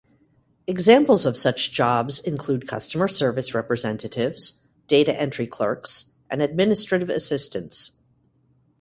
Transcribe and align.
Examples 0.65 1.27
of 1.27 1.37
such 1.37 1.69
jobs 1.71 2.19
include 2.21 2.65
customer 2.67 3.07
service 3.07 3.53
representatives, 3.53 4.63
data 4.87 5.13
entry 5.13 5.45
clerks, 5.45 6.05
and 6.27 6.41
administrative 6.41 7.11
assistants. 7.11 7.91